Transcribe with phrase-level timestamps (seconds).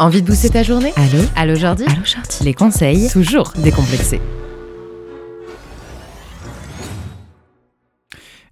[0.00, 4.20] Envie de booster ta journée Allô Allô Jordi Allô Jordi Les conseils, toujours décomplexés.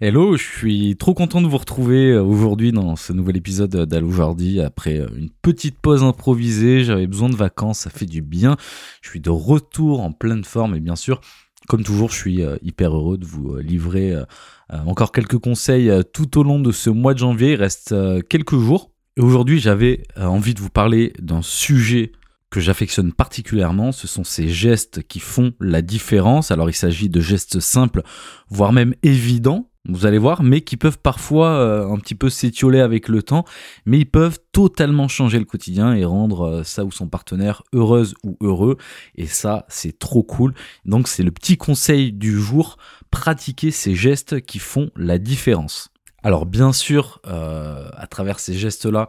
[0.00, 4.10] Hello, je suis trop content de vous retrouver euh, aujourd'hui dans ce nouvel épisode d'Allo
[4.10, 6.82] Jordi après euh, une petite pause improvisée.
[6.82, 8.56] J'avais besoin de vacances, ça fait du bien.
[9.00, 11.20] Je suis de retour en pleine forme et bien sûr,
[11.68, 14.12] comme toujours, je suis euh, hyper heureux de vous livrer
[14.68, 17.52] encore quelques conseils tout au long de ce mois de janvier.
[17.52, 17.94] Il reste
[18.28, 18.90] quelques jours.
[19.18, 22.12] Aujourd'hui, j'avais envie de vous parler d'un sujet
[22.50, 26.50] que j'affectionne particulièrement, ce sont ces gestes qui font la différence.
[26.50, 28.02] Alors il s'agit de gestes simples,
[28.50, 32.80] voire même évidents, vous allez voir, mais qui peuvent parfois euh, un petit peu s'étioler
[32.80, 33.46] avec le temps,
[33.86, 38.14] mais ils peuvent totalement changer le quotidien et rendre euh, ça ou son partenaire heureuse
[38.22, 38.76] ou heureux.
[39.14, 40.52] Et ça, c'est trop cool.
[40.84, 42.76] Donc c'est le petit conseil du jour,
[43.10, 45.90] pratiquer ces gestes qui font la différence.
[46.26, 49.06] Alors bien sûr, euh, à travers ces gestes-là,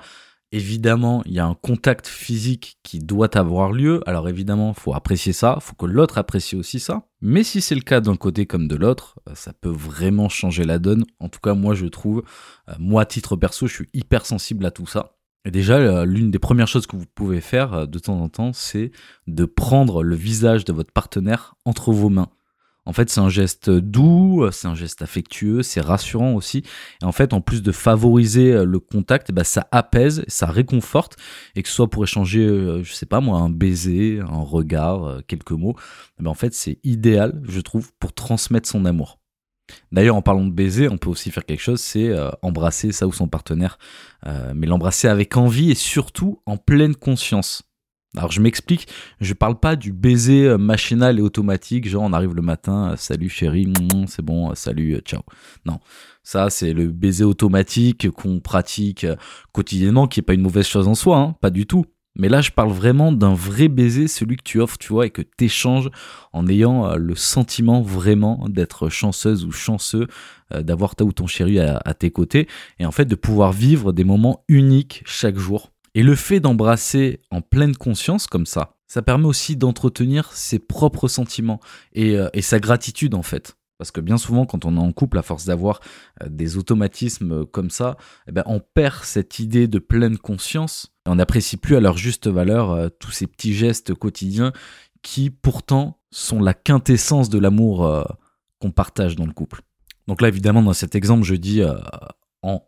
[0.53, 4.02] Évidemment, il y a un contact physique qui doit avoir lieu.
[4.08, 7.09] Alors évidemment, il faut apprécier ça, il faut que l'autre apprécie aussi ça.
[7.19, 10.64] Mais si c'est le cas d'un côté comme de l'autre, euh, ça peut vraiment changer
[10.64, 11.03] la donne.
[11.19, 12.23] En tout cas, moi je trouve,
[12.69, 15.17] euh, moi à titre perso, je suis hyper sensible à tout ça.
[15.44, 18.92] Et déjà, l'une des premières choses que vous pouvez faire de temps en temps, c'est
[19.27, 22.30] de prendre le visage de votre partenaire entre vos mains.
[22.88, 26.63] En fait, c'est un geste doux, c'est un geste affectueux, c'est rassurant aussi.
[27.02, 31.17] Et en fait, en plus de favoriser euh, le contact, bah, ça apaise, ça réconforte.
[31.55, 35.03] Et que ce soit pour échanger, euh, je sais pas moi, un baiser, un regard,
[35.03, 35.75] euh, quelques mots,
[36.17, 39.19] bah, en fait, c'est idéal, je trouve, pour transmettre son amour.
[39.91, 43.11] D'ailleurs, en parlant de baiser, on peut aussi faire quelque chose, c'est embrasser ça ou
[43.11, 43.77] son partenaire,
[44.55, 47.67] mais l'embrasser avec envie et surtout en pleine conscience.
[48.18, 48.88] Alors je m'explique,
[49.22, 52.96] je parle pas du baiser euh, machinal et automatique, genre on arrive le matin, euh,
[52.96, 53.72] salut chérie,
[54.08, 55.22] c'est bon, euh, salut, ciao.
[55.68, 55.80] Non,
[56.23, 59.06] ça c'est le baiser automatique qu'on pratique
[59.52, 61.86] quotidiennement, qui est pas une mauvaise chose en soi, hein, pas du tout.
[62.16, 65.12] Mais là je parle vraiment d'un vrai baiser, celui que tu offres, tu vois, et
[65.12, 65.92] que tu échanges
[66.34, 70.08] en ayant le sentiment vraiment d'être chanceuse ou chanceux,
[70.50, 72.48] d'avoir ta ou ton chéri à tes côtés,
[72.80, 77.21] et en fait de pouvoir vivre des moments uniques chaque jour et le fait d'embrasser
[77.31, 81.59] en pleine conscience comme ça, ça permet aussi d'entretenir ses propres sentiments
[81.97, 83.58] euh, et, sa gratitude en fait.
[83.80, 85.80] Parce que bien souvent, quand on est en couple, à force d'avoir
[86.21, 87.97] euh, des automatismes comme ça,
[88.27, 91.97] eh ben, on perd cette idée de pleine conscience et on n'apprécie plus à leur
[91.97, 94.53] juste valeur euh, tous ces petits gestes quotidiens
[95.02, 98.05] qui pourtant sont la quintessence de l'amour
[98.59, 99.61] qu'on partage dans le couple.
[100.08, 101.61] Donc là, évidemment, dans cet exemple, je dis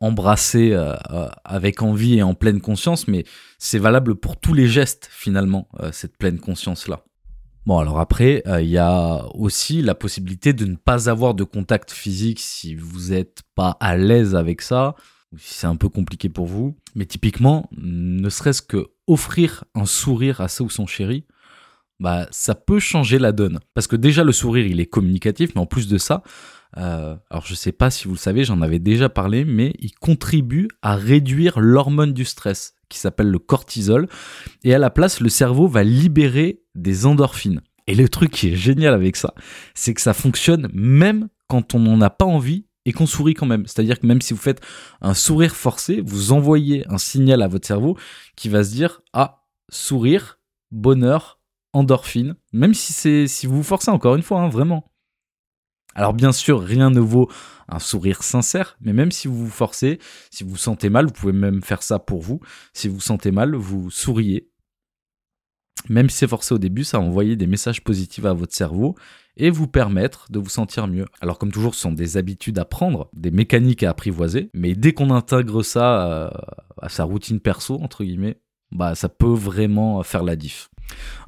[0.01, 3.25] embrasser euh, euh, avec envie et en pleine conscience, mais
[3.57, 7.03] c'est valable pour tous les gestes finalement, euh, cette pleine conscience-là.
[7.65, 11.91] Bon, alors après, il y a aussi la possibilité de ne pas avoir de contact
[11.91, 14.95] physique si vous n'êtes pas à l'aise avec ça,
[15.31, 16.75] ou si c'est un peu compliqué pour vous.
[16.95, 21.25] Mais typiquement, ne serait-ce que offrir un sourire à ça ou son chéri,
[21.99, 23.59] bah, ça peut changer la donne.
[23.73, 26.23] Parce que déjà, le sourire, il est communicatif, mais en plus de ça,
[26.77, 29.93] euh, alors je sais pas si vous le savez, j'en avais déjà parlé, mais il
[29.93, 34.07] contribue à réduire l'hormone du stress qui s'appelle le cortisol.
[34.63, 37.61] Et à la place, le cerveau va libérer des endorphines.
[37.87, 39.33] Et le truc qui est génial avec ça,
[39.73, 43.47] c'est que ça fonctionne même quand on n'en a pas envie et qu'on sourit quand
[43.47, 43.65] même.
[43.65, 44.61] C'est-à-dire que même si vous faites
[45.01, 47.97] un sourire forcé, vous envoyez un signal à votre cerveau
[48.35, 50.39] qui va se dire ah sourire,
[50.71, 51.38] bonheur,
[51.73, 52.35] endorphine.
[52.53, 54.89] Même si c'est si vous vous forcez encore une fois, hein, vraiment.
[55.95, 57.29] Alors bien sûr, rien ne vaut
[57.67, 59.99] un sourire sincère, mais même si vous vous forcez,
[60.31, 62.39] si vous vous sentez mal, vous pouvez même faire ça pour vous.
[62.73, 64.49] Si vous vous sentez mal, vous souriez.
[65.87, 68.95] Même si c'est forcé au début, ça va envoyer des messages positifs à votre cerveau
[69.37, 71.05] et vous permettre de vous sentir mieux.
[71.21, 74.93] Alors comme toujours, ce sont des habitudes à prendre, des mécaniques à apprivoiser, mais dès
[74.93, 76.29] qu'on intègre ça euh,
[76.81, 78.41] à sa routine perso, entre guillemets,
[78.71, 80.69] bah ça peut vraiment faire la diff.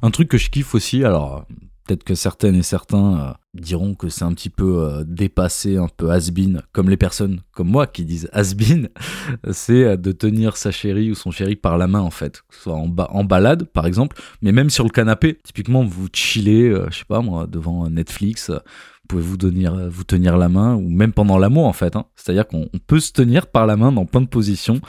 [0.02, 1.46] Un truc que je kiffe aussi, alors
[1.84, 5.88] Peut-être que certaines et certains euh, diront que c'est un petit peu euh, dépassé, un
[5.88, 8.88] peu has-been, comme les personnes comme moi qui disent has-been,
[9.50, 12.54] c'est euh, de tenir sa chérie ou son chéri par la main en fait, que
[12.54, 15.40] ce soit en, en balade par exemple, mais même sur le canapé.
[15.42, 18.52] Typiquement, vous chillez, je sais pas moi, devant Netflix,
[19.08, 21.96] pouvez vous, donner, vous tenir la main, ou même pendant l'amour en fait.
[21.96, 22.06] Hein.
[22.16, 24.80] C'est-à-dire qu'on peut se tenir par la main dans plein de positions.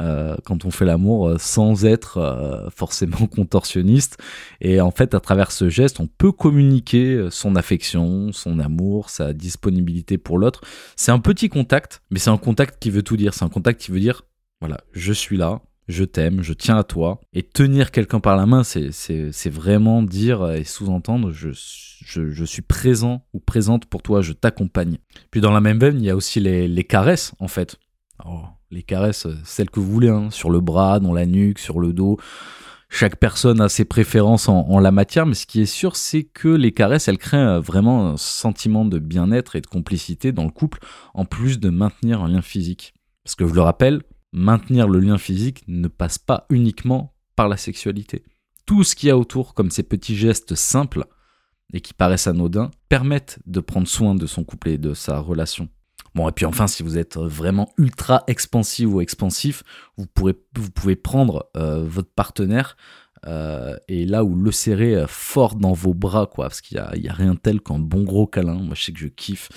[0.00, 4.18] Euh, quand on fait l'amour euh, sans être euh, forcément contorsionniste.
[4.60, 9.32] Et en fait, à travers ce geste, on peut communiquer son affection, son amour, sa
[9.32, 10.62] disponibilité pour l'autre.
[10.96, 13.34] C'est un petit contact, mais c'est un contact qui veut tout dire.
[13.34, 14.22] C'est un contact qui veut dire,
[14.60, 17.20] voilà, je suis là, je t'aime, je tiens à toi.
[17.32, 23.40] Et tenir quelqu'un par la main, c'est vraiment dire et sous-entendre je, suis présent ou
[23.40, 24.98] présente pour toi, je t'accompagne.
[25.30, 27.76] Puis dans la même veine, il y a aussi les, les caresses, en fait.
[28.24, 31.58] Oh, les caresses, euh, celles que vous voulez, hein, sur le bras, dans la nuque,
[31.58, 32.18] sur le dos.
[32.88, 36.22] chaque personne a ses préférences en, en la matière, mais ce qui est sûr, c'est
[36.22, 40.44] que les caresses, elles créent euh, vraiment un sentiment de bien-être et de complicité dans
[40.44, 40.78] le couple,
[41.12, 42.94] en plus de maintenir un lien physique.
[43.24, 44.02] Parce que je le rappelle,
[44.34, 48.22] maintenir le lien physique ne passe pas uniquement par la sexualité.
[48.66, 51.06] Tout ce qu'il y a autour, comme ces petits gestes simples
[51.72, 55.68] et qui paraissent anodins, permettent de prendre soin de son couple et de sa relation.
[56.14, 59.64] Bon, et puis enfin, si vous êtes vraiment ultra expansif ou expansif,
[59.96, 60.06] vous,
[60.56, 62.76] vous pouvez prendre euh, votre partenaire
[63.26, 67.08] euh, et là où le serrer euh, fort dans vos bras, quoi, parce qu'il n'y
[67.08, 68.54] a, rien tel qu'un bon gros câlin.
[68.54, 69.48] Moi, je sais que je kiffe.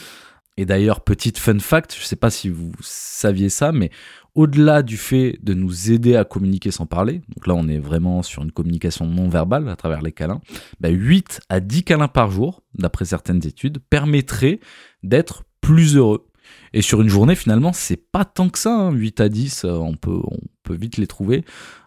[0.58, 3.92] Et d'ailleurs, petite fun fact, je ne sais pas si vous saviez ça, mais
[4.34, 8.22] au-delà du fait de nous aider à communiquer sans parler, donc là on est vraiment
[8.22, 10.42] sur une communication non verbale à travers les câlins,
[10.80, 14.60] bah 8 à 10 câlins par jour, d'après certaines études, permettraient
[15.04, 16.28] d'être plus heureux
[16.74, 18.90] et sur une journée, finalement, c'est pas tant que ça.
[18.92, 19.26] 8 hein.
[19.26, 21.44] à 10, euh, on peut, on peut vite les trouver.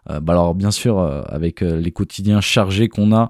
[0.09, 3.29] Euh, bah alors, bien sûr, euh, avec les quotidiens chargés qu'on a,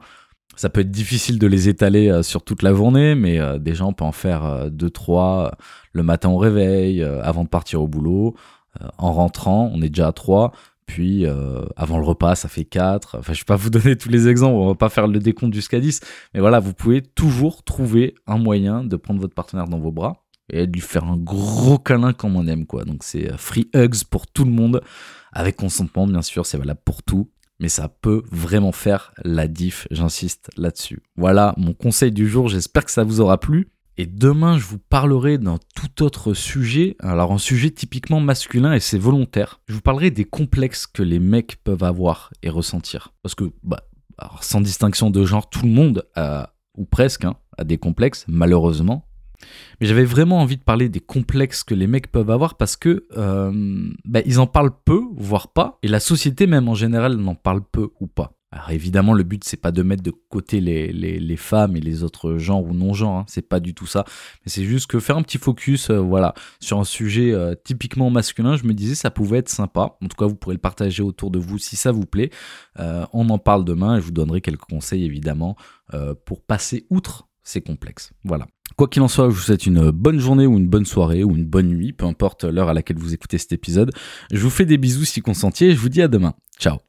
[0.56, 4.04] ça peut être difficile de les étaler sur toute la journée, mais déjà, on peut
[4.04, 5.52] en faire 2-3
[5.94, 8.36] le matin au réveil, avant de partir au boulot.
[8.98, 10.52] en rentrant, on est déjà à 3.
[10.86, 11.26] Puis
[11.78, 13.18] avant le repas, ça fait 4.
[13.20, 15.54] Enfin, je vais pas vous donner tous les exemples, on va pas faire le décompte
[15.54, 16.02] jusqu'à 10.
[16.34, 20.22] Mais voilà, vous pouvez toujours trouver un moyen de prendre votre partenaire dans vos bras
[20.52, 22.84] et de lui faire un gros câlin comme on aime quoi.
[22.84, 24.82] Donc c'est euh, free hugs pour tout le monde
[25.32, 27.30] avec consentement bien sûr, c'est valable pour tout.
[27.62, 31.04] Mais ça peut vraiment faire la diff, j'insiste là-dessus.
[31.16, 33.70] Voilà mon conseil du jour, j'espère que ça vous aura plu.
[33.98, 38.80] Et demain, je vous parlerai d'un tout autre sujet, alors un sujet typiquement masculin et
[38.80, 39.62] c'est volontaire.
[39.68, 43.14] Je vous parlerai des complexes que les mecs peuvent avoir et ressentir.
[43.22, 43.84] Parce que, bah,
[44.42, 49.06] sans distinction de genre, tout le monde a, ou presque, hein, a des complexes, malheureusement.
[49.80, 53.06] Mais j'avais vraiment envie de parler des complexes que les mecs peuvent avoir parce que
[53.18, 57.36] euh, bah, ils en parlent peu, voire pas, et la société même en général n'en
[57.36, 58.34] parle peu ou pas.
[58.54, 62.38] Alors évidemment, le but c'est pas de mettre de côté les, femmes et les autres
[62.38, 64.04] genres ou non-genres, hein, c'est pas du tout ça.
[64.46, 68.10] Mais c'est juste que faire un petit focus, euh, voilà, sur un sujet euh, typiquement
[68.10, 69.98] masculin, je me disais ça pouvait être sympa.
[70.02, 72.30] En tout cas, vous pourrez le partager autour de vous si ça vous plaît.
[72.78, 75.56] on en parle demain et je vous donnerai quelques conseils évidemment
[76.26, 78.12] pour passer outre ces complexes.
[78.24, 78.48] Voilà.
[78.78, 81.36] Quoi qu'il en soit, je vous souhaite une bonne journée ou une bonne soirée ou
[81.36, 83.92] une bonne nuit, peu importe l'heure à laquelle vous écoutez cet épisode.
[84.32, 86.34] Je vous fais des bisous si consentiez et je vous dis à demain.
[86.60, 86.82] Ciao